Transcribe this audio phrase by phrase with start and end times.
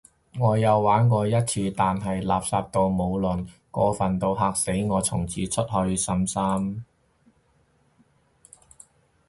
[0.39, 6.83] 我有玩過一次，但係垃圾到無倫，過份到嚇死我，從此失去信心